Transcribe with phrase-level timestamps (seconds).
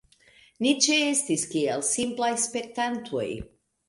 [0.65, 3.27] Ni ĉeestis kiel simplaj spektantoj.